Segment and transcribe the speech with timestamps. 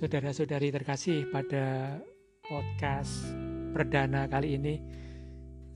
[0.00, 2.00] Saudara-saudari terkasih, pada
[2.40, 3.36] podcast
[3.76, 4.80] perdana kali ini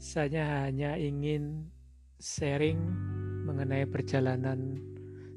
[0.01, 1.69] saya hanya ingin
[2.17, 2.81] sharing
[3.45, 4.81] mengenai perjalanan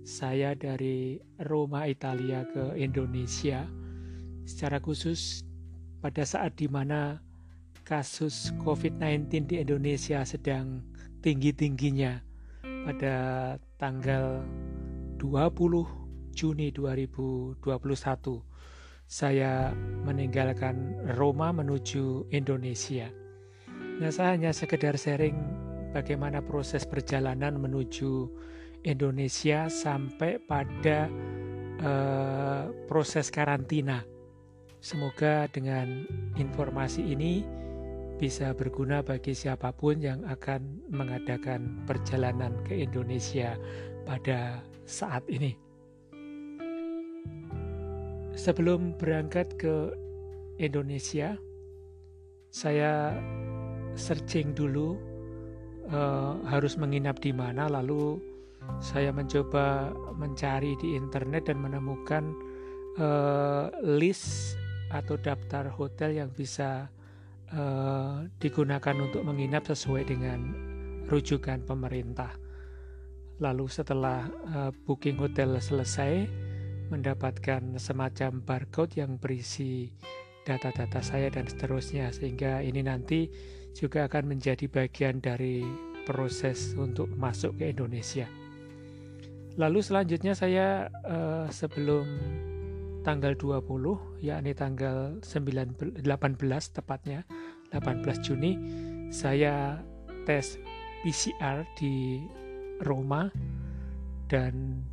[0.07, 3.67] saya dari Roma, Italia ke Indonesia.
[4.47, 5.43] Secara khusus
[5.99, 7.19] pada saat di mana
[7.83, 10.79] kasus COVID-19 di Indonesia sedang
[11.19, 12.23] tinggi-tingginya
[12.87, 13.15] pada
[13.75, 14.47] tanggal
[15.19, 15.27] 20
[16.31, 18.46] Juni 2021
[19.07, 19.71] saya
[20.03, 23.07] meninggalkan Roma menuju Indonesia.
[23.97, 25.39] Nah, saya hanya sekedar sharing
[25.95, 28.27] bagaimana proses perjalanan menuju
[28.83, 31.07] Indonesia sampai pada
[31.81, 34.03] uh, proses karantina.
[34.77, 36.05] Semoga dengan
[36.37, 37.41] informasi ini
[38.21, 43.57] bisa berguna bagi siapa pun yang akan mengadakan perjalanan ke Indonesia
[44.05, 45.66] pada saat ini.
[48.37, 49.89] Sebelum berangkat ke
[50.61, 51.33] Indonesia,
[52.53, 53.17] saya
[53.97, 54.93] searching dulu
[55.89, 58.21] uh, harus menginap di mana, lalu
[58.77, 62.23] saya mencoba mencari di internet dan menemukan
[63.01, 64.53] uh, list
[64.93, 66.93] atau daftar hotel yang bisa
[67.57, 70.39] uh, digunakan untuk menginap sesuai dengan
[71.09, 72.37] rujukan pemerintah.
[73.41, 76.46] Lalu setelah uh, booking hotel selesai,
[76.89, 79.91] mendapatkan semacam barcode yang berisi
[80.47, 83.27] data-data saya dan seterusnya sehingga ini nanti
[83.75, 85.61] juga akan menjadi bagian dari
[86.07, 88.25] proses untuk masuk ke Indonesia.
[89.59, 92.05] Lalu selanjutnya saya uh, sebelum
[93.03, 96.03] tanggal 20 yakni tanggal 9 18
[96.75, 97.23] tepatnya
[97.71, 98.51] 18 Juni
[99.15, 99.79] saya
[100.27, 100.59] tes
[101.03, 102.19] PCR di
[102.83, 103.31] Roma
[104.27, 104.83] dan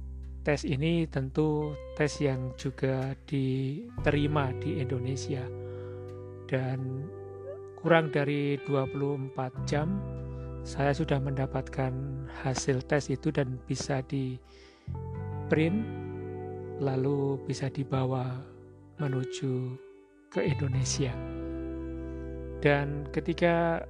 [0.44, 5.43] tes ini tentu tes yang juga diterima di Indonesia
[6.47, 7.09] dan
[7.81, 9.34] kurang dari 24
[9.65, 9.88] jam
[10.65, 11.93] saya sudah mendapatkan
[12.44, 14.37] hasil tes itu dan bisa di
[15.49, 15.84] print
[16.81, 18.41] lalu bisa dibawa
[18.99, 19.77] menuju
[20.33, 21.15] ke Indonesia.
[22.59, 23.84] Dan ketika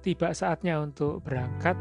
[0.00, 1.76] tiba saatnya untuk berangkat,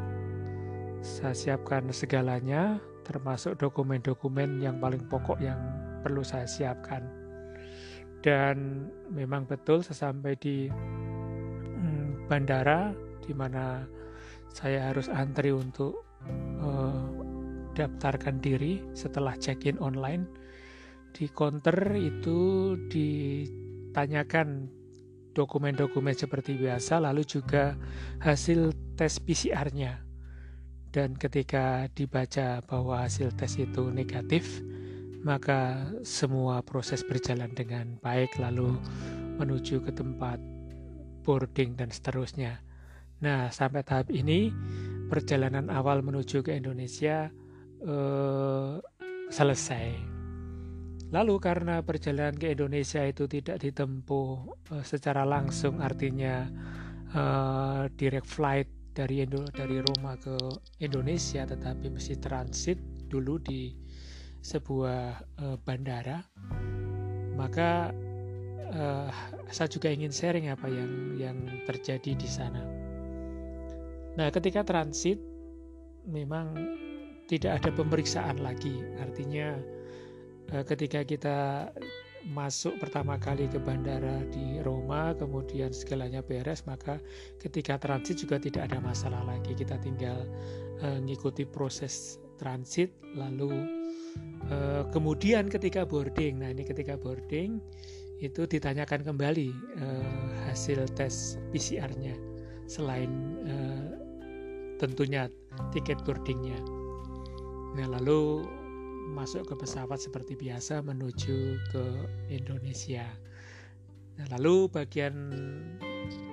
[1.00, 5.56] saya siapkan segalanya, termasuk dokumen-dokumen yang paling pokok yang
[6.04, 7.08] perlu saya siapkan.
[8.20, 12.92] Dan memang betul sesampai di hmm, bandara,
[13.24, 13.88] di mana
[14.52, 16.04] saya harus antri untuk
[16.60, 17.08] uh,
[17.72, 20.28] daftarkan diri setelah check-in online.
[21.16, 24.68] Di counter itu ditanyakan
[25.38, 27.78] dokumen-dokumen seperti biasa, lalu juga
[28.26, 30.07] hasil tes PCR-nya.
[30.98, 34.66] Dan ketika dibaca bahwa hasil tes itu negatif,
[35.22, 38.82] maka semua proses berjalan dengan baik, lalu
[39.38, 40.42] menuju ke tempat
[41.22, 42.66] boarding dan seterusnya.
[43.22, 44.50] Nah, sampai tahap ini
[45.06, 47.30] perjalanan awal menuju ke Indonesia
[47.86, 48.82] uh,
[49.30, 49.94] selesai.
[51.14, 54.30] Lalu karena perjalanan ke Indonesia itu tidak ditempuh
[54.74, 56.50] uh, secara langsung, artinya
[57.14, 60.34] uh, direct flight dari Indo dari Roma ke
[60.82, 63.78] Indonesia, tetapi mesti transit dulu di
[64.42, 66.26] sebuah uh, bandara.
[67.38, 67.94] Maka
[68.74, 69.10] uh,
[69.54, 71.38] saya juga ingin sharing apa yang yang
[71.70, 72.66] terjadi di sana.
[74.18, 75.22] Nah, ketika transit
[76.10, 76.58] memang
[77.28, 78.82] tidak ada pemeriksaan lagi.
[78.98, 79.60] Artinya
[80.56, 81.70] eh, ketika kita
[82.26, 86.98] masuk pertama kali ke bandara di Roma, kemudian segalanya beres, maka
[87.38, 89.54] ketika transit juga tidak ada masalah lagi.
[89.54, 90.26] Kita tinggal
[90.82, 93.52] uh, proses transit, lalu
[94.50, 97.62] uh, kemudian ketika boarding, nah ini ketika boarding
[98.18, 102.18] itu ditanyakan kembali uh, hasil tes PCR-nya,
[102.66, 103.12] selain
[103.46, 103.86] uh,
[104.82, 105.30] tentunya
[105.74, 106.58] tiket boardingnya.
[107.78, 108.42] Nah, lalu
[109.08, 111.86] masuk ke pesawat seperti biasa menuju ke
[112.28, 113.08] Indonesia.
[114.18, 115.14] Nah, lalu bagian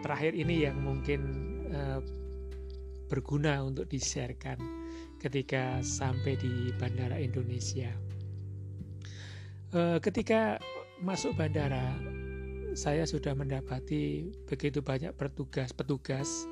[0.01, 1.21] terakhir ini yang mungkin
[1.71, 2.01] uh,
[3.09, 4.57] berguna untuk di-sharekan
[5.21, 7.93] ketika sampai di Bandara Indonesia.
[9.75, 10.57] Uh, ketika
[11.03, 11.93] masuk bandara,
[12.75, 16.47] saya sudah mendapati begitu banyak petugas-petugas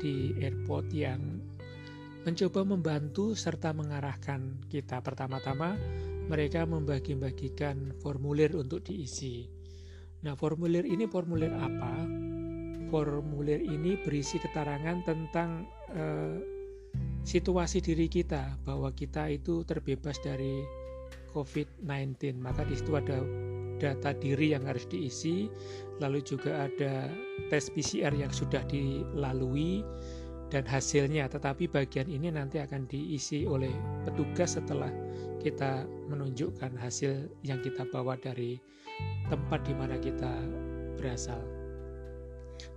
[0.00, 1.20] di airport yang
[2.26, 4.98] mencoba membantu serta mengarahkan kita.
[4.98, 5.78] Pertama-tama,
[6.26, 9.46] mereka membagi-bagikan formulir untuk diisi.
[10.26, 12.02] Nah, formulir ini formulir apa?
[12.90, 16.36] Formulir ini berisi keterangan tentang eh,
[17.22, 20.66] situasi diri kita bahwa kita itu terbebas dari
[21.30, 22.42] COVID-19.
[22.42, 23.22] Maka di situ ada
[23.78, 25.46] data diri yang harus diisi,
[26.02, 27.06] lalu juga ada
[27.52, 29.84] tes PCR yang sudah dilalui
[30.50, 31.26] dan hasilnya.
[31.26, 33.70] Tetapi bagian ini nanti akan diisi oleh
[34.06, 34.90] petugas setelah
[35.42, 38.58] kita menunjukkan hasil yang kita bawa dari
[39.30, 40.32] tempat di mana kita
[40.96, 41.42] berasal.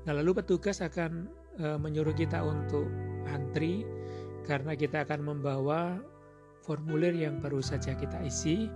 [0.05, 2.85] Nah, lalu petugas akan e, menyuruh kita untuk
[3.29, 3.87] antri
[4.43, 6.01] karena kita akan membawa
[6.65, 8.67] formulir yang baru saja kita isi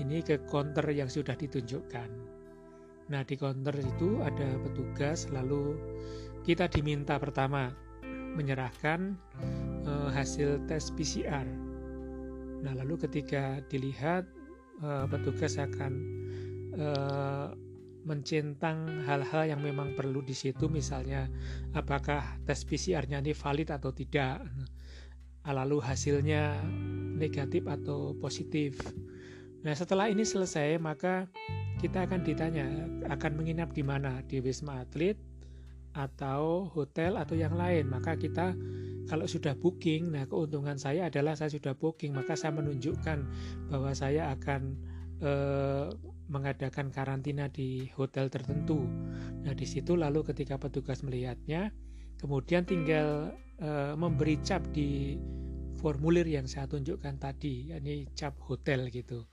[0.00, 2.08] ini ke counter yang sudah ditunjukkan.
[3.10, 5.76] Nah, di counter itu ada petugas lalu
[6.46, 7.68] kita diminta pertama
[8.34, 9.18] menyerahkan
[9.86, 11.46] uh, hasil tes PCR.
[12.60, 14.28] Nah, lalu ketika dilihat
[14.84, 15.92] uh, petugas akan
[16.76, 17.56] uh,
[18.00, 21.28] mencentang hal-hal yang memang perlu di situ, misalnya
[21.76, 24.40] apakah tes PCR-nya ini valid atau tidak,
[25.44, 26.60] lalu hasilnya
[27.16, 28.80] negatif atau positif.
[29.60, 31.28] Nah, setelah ini selesai, maka
[31.80, 32.64] kita akan ditanya
[33.12, 35.16] akan menginap di mana, di Wisma Atlet
[35.94, 37.90] atau hotel atau yang lain.
[37.90, 38.54] Maka kita
[39.10, 43.18] kalau sudah booking nah keuntungan saya adalah saya sudah booking maka saya menunjukkan
[43.66, 44.78] bahwa saya akan
[45.18, 45.90] eh,
[46.30, 48.86] mengadakan karantina di hotel tertentu.
[49.42, 51.74] Nah di situ lalu ketika petugas melihatnya
[52.22, 55.18] kemudian tinggal eh, memberi cap di
[55.82, 59.26] formulir yang saya tunjukkan tadi ini cap hotel gitu.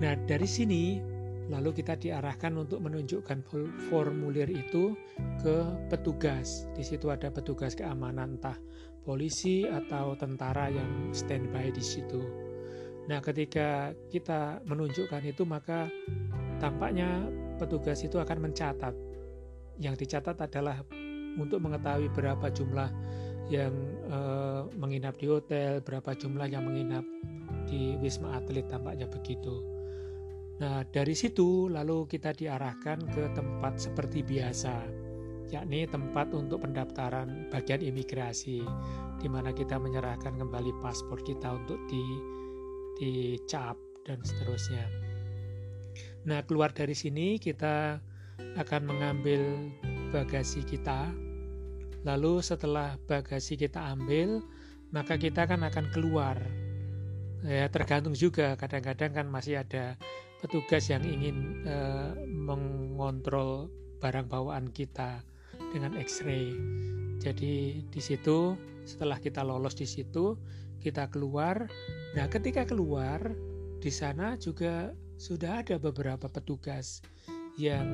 [0.00, 1.13] Nah dari sini
[1.52, 3.44] Lalu kita diarahkan untuk menunjukkan
[3.92, 4.96] formulir itu
[5.44, 5.56] ke
[5.92, 6.64] petugas.
[6.72, 8.56] Di situ ada petugas keamanan, entah
[9.04, 12.24] polisi atau tentara yang standby di situ.
[13.04, 15.92] Nah, ketika kita menunjukkan itu, maka
[16.56, 17.28] tampaknya
[17.60, 18.96] petugas itu akan mencatat.
[19.76, 20.80] Yang dicatat adalah
[21.36, 22.88] untuk mengetahui berapa jumlah
[23.52, 23.74] yang
[24.08, 27.04] eh, menginap di hotel, berapa jumlah yang menginap
[27.68, 29.83] di Wisma Atlet, tampaknya begitu.
[30.54, 34.86] Nah, dari situ lalu kita diarahkan ke tempat seperti biasa,
[35.50, 38.62] yakni tempat untuk pendaftaran bagian imigrasi,
[39.18, 42.04] di mana kita menyerahkan kembali paspor kita untuk di
[42.94, 43.74] dicap
[44.06, 44.86] dan seterusnya.
[46.24, 47.98] Nah, keluar dari sini kita
[48.54, 49.42] akan mengambil
[50.14, 51.10] bagasi kita.
[52.06, 54.38] Lalu setelah bagasi kita ambil,
[54.94, 56.38] maka kita kan akan keluar.
[57.44, 59.98] Ya, tergantung juga kadang-kadang kan masih ada
[60.44, 63.72] petugas yang ingin uh, mengontrol
[64.04, 65.24] barang bawaan kita
[65.72, 66.52] dengan X-ray.
[67.16, 68.52] Jadi di situ
[68.84, 70.36] setelah kita lolos di situ
[70.84, 71.64] kita keluar.
[72.12, 73.32] Nah, ketika keluar
[73.80, 77.00] di sana juga sudah ada beberapa petugas
[77.56, 77.88] yang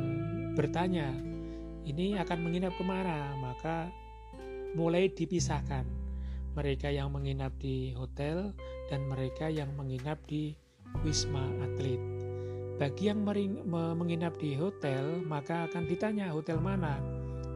[0.58, 1.14] bertanya,
[1.86, 3.38] ini akan menginap ke mana?
[3.38, 3.94] Maka
[4.74, 5.86] mulai dipisahkan
[6.58, 8.50] mereka yang menginap di hotel
[8.90, 10.58] dan mereka yang menginap di
[11.06, 12.19] Wisma Atlet.
[12.80, 16.96] Bagi yang mering, menginap di hotel, maka akan ditanya hotel mana.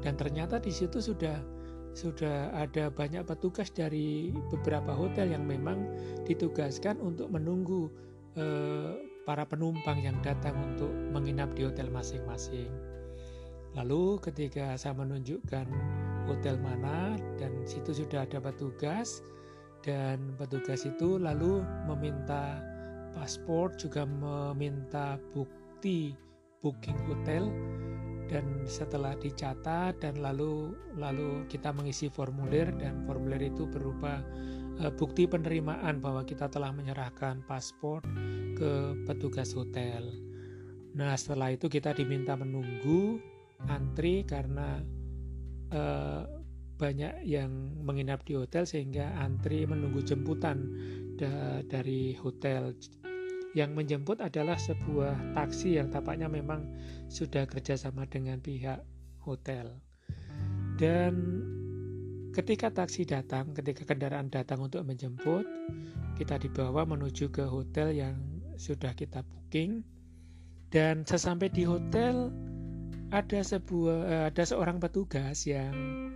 [0.04, 1.40] Dan ternyata di situ sudah
[1.96, 5.88] sudah ada banyak petugas dari beberapa hotel yang memang
[6.28, 7.88] ditugaskan untuk menunggu
[8.36, 12.68] eh, para penumpang yang datang untuk menginap di hotel masing-masing.
[13.72, 15.66] Lalu ketika saya menunjukkan
[16.28, 19.24] hotel mana dan situ sudah ada petugas
[19.80, 22.60] dan petugas itu lalu meminta
[23.14, 26.12] paspor juga meminta bukti
[26.60, 27.48] booking hotel
[28.28, 34.24] dan setelah dicatat dan lalu lalu kita mengisi formulir dan formulir itu berupa
[34.80, 38.00] uh, bukti penerimaan bahwa kita telah menyerahkan paspor
[38.56, 40.08] ke petugas hotel.
[40.94, 43.18] Nah, setelah itu kita diminta menunggu
[43.66, 44.78] antri karena
[45.74, 46.22] uh,
[46.74, 47.50] banyak yang
[47.82, 50.58] menginap di hotel sehingga antri menunggu jemputan
[51.14, 52.74] da dari hotel
[53.54, 56.66] yang menjemput adalah sebuah taksi yang tampaknya memang
[57.06, 58.82] sudah kerjasama dengan pihak
[59.22, 59.78] hotel.
[60.74, 61.14] Dan
[62.34, 65.46] ketika taksi datang, ketika kendaraan datang untuk menjemput,
[66.18, 68.18] kita dibawa menuju ke hotel yang
[68.58, 69.86] sudah kita booking.
[70.74, 72.34] Dan sesampai di hotel
[73.14, 76.10] ada sebuah eh, ada seorang petugas yang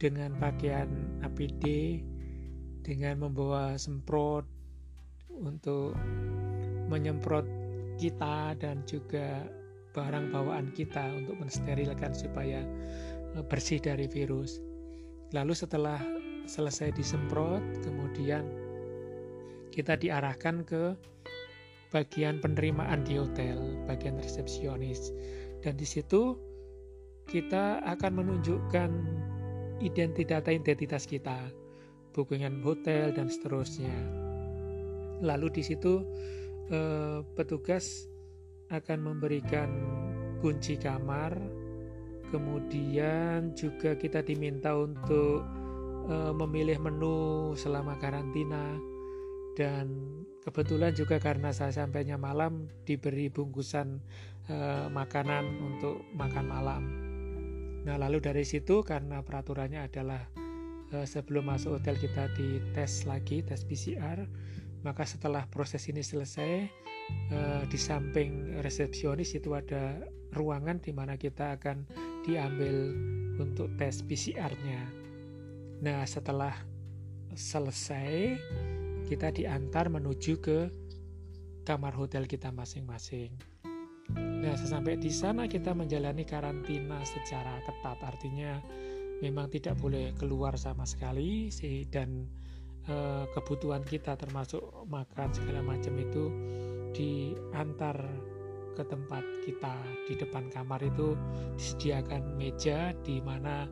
[0.00, 0.88] dengan pakaian
[1.20, 2.00] APD
[2.80, 4.48] dengan membawa semprot
[5.28, 5.92] untuk
[6.90, 7.46] menyemprot
[7.96, 9.46] kita dan juga
[9.94, 12.62] barang bawaan kita untuk mensterilkan supaya
[13.38, 14.58] eh, bersih dari virus.
[15.30, 16.02] Lalu setelah
[16.50, 18.42] selesai disemprot, kemudian
[19.70, 20.98] kita diarahkan ke
[21.94, 25.14] bagian penerimaan di hotel, bagian resepsionis.
[25.62, 26.34] Dan di situ
[27.30, 28.90] kita akan menunjukkan
[29.78, 31.38] identitas identitas kita,
[32.14, 33.94] bookingan hotel dan seterusnya.
[35.20, 36.02] Lalu di situ
[36.70, 38.06] eh, petugas
[38.70, 39.70] akan memberikan
[40.38, 41.34] kunci kamar,
[42.30, 45.44] kemudian juga kita diminta untuk
[46.06, 48.78] uh, memilih menu selama karantina.
[49.58, 49.92] Dan
[50.46, 54.00] kebetulan juga karena saya sampainya malam diberi bungkusan
[54.48, 56.82] uh, makanan untuk makan malam.
[57.84, 60.22] Nah, lalu dari situ karena peraturannya adalah
[60.94, 64.24] uh, sebelum masuk hotel kita dites lagi, tes PCR,
[64.80, 66.68] maka setelah proses ini selesai,
[67.32, 70.00] uh, di samping resepsionis itu ada
[70.32, 71.84] ruangan di mana kita akan
[72.24, 72.94] diambil
[73.40, 74.82] untuk tes PCR-nya.
[75.80, 76.52] Nah, setelah
[77.32, 78.36] selesai,
[79.08, 80.58] kita diantar menuju ke
[81.64, 83.32] kamar hotel kita masing-masing.
[84.16, 88.58] Nah, sesampai di sana kita menjalani karantina secara ketat, artinya
[89.20, 91.52] memang tidak boleh keluar sama sekali
[91.92, 92.24] dan
[92.86, 92.96] e,
[93.34, 96.24] kebutuhan kita termasuk makan segala macam itu
[96.94, 97.96] diantar
[98.74, 99.74] ke tempat kita
[100.06, 101.18] di depan kamar itu
[101.58, 103.66] disediakan meja di mana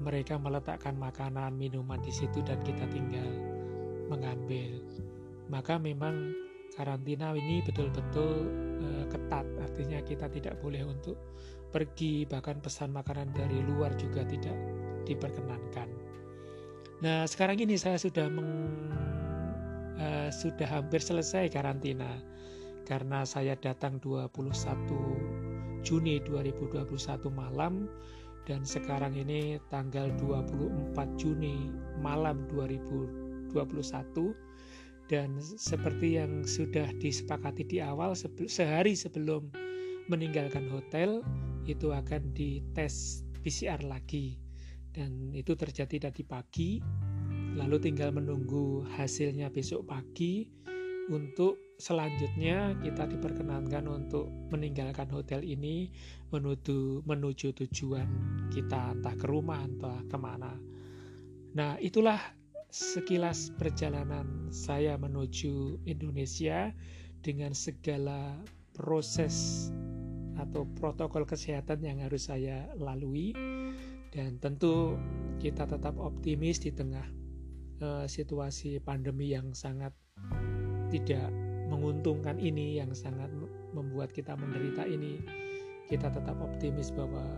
[0.00, 3.26] mereka meletakkan makanan minuman di situ dan kita tinggal
[4.12, 4.80] mengambil.
[5.48, 6.36] Maka memang
[6.76, 8.48] karantina ini betul-betul
[8.82, 9.46] uh, ketat.
[9.62, 11.16] Artinya kita tidak boleh untuk
[11.72, 14.56] pergi bahkan pesan makanan dari luar juga tidak
[15.04, 15.88] diperkenankan
[17.04, 18.50] nah sekarang ini saya sudah meng,
[20.00, 22.20] uh, sudah hampir selesai karantina.
[22.86, 26.86] Karena saya datang 21 Juni 2021
[27.34, 27.90] malam
[28.46, 31.66] dan sekarang ini tanggal 24 Juni
[31.98, 33.50] malam 2021
[35.10, 38.14] dan seperti yang sudah disepakati di awal
[38.46, 39.50] sehari sebelum
[40.06, 41.26] meninggalkan hotel
[41.66, 44.45] itu akan dites PCR lagi
[44.96, 46.80] dan itu terjadi tadi pagi.
[47.60, 50.48] Lalu tinggal menunggu hasilnya besok pagi.
[51.06, 55.92] Untuk selanjutnya kita diperkenankan untuk meninggalkan hotel ini
[56.34, 58.08] menuju menuju tujuan
[58.50, 60.58] kita entah ke rumah entah ke mana.
[61.54, 62.18] Nah itulah
[62.74, 66.74] sekilas perjalanan saya menuju Indonesia
[67.22, 68.42] dengan segala
[68.74, 69.68] proses
[70.36, 73.32] atau protokol kesehatan yang harus saya lalui
[74.16, 74.96] dan tentu
[75.36, 77.04] kita tetap optimis di tengah
[77.84, 79.92] uh, situasi pandemi yang sangat
[80.88, 81.28] tidak
[81.68, 83.28] menguntungkan ini yang sangat
[83.76, 85.20] membuat kita menderita ini
[85.92, 87.28] kita tetap optimis bahwa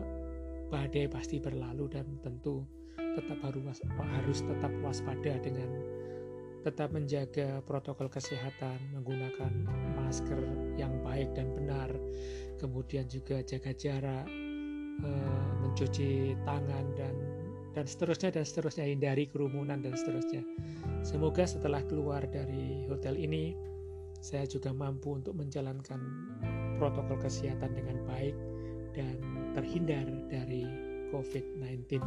[0.70, 2.62] badai pasti berlalu dan tentu
[2.94, 5.66] tetap harus harus tetap waspada dengan
[6.62, 9.52] tetap menjaga protokol kesehatan, menggunakan
[9.94, 10.42] masker
[10.74, 11.88] yang baik dan benar,
[12.58, 14.26] kemudian juga jaga jarak,
[15.04, 17.14] eh, mencuci tangan dan
[17.76, 20.42] dan seterusnya dan seterusnya hindari kerumunan dan seterusnya.
[21.06, 23.54] Semoga setelah keluar dari hotel ini
[24.18, 26.02] saya juga mampu untuk menjalankan
[26.82, 28.34] protokol kesehatan dengan baik
[28.98, 29.14] dan
[29.54, 30.66] terhindar dari
[31.14, 32.02] COVID-19.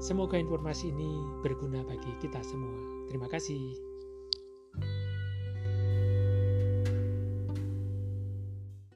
[0.00, 1.12] Semoga informasi ini
[1.44, 3.08] berguna bagi kita semua.
[3.12, 3.85] Terima kasih.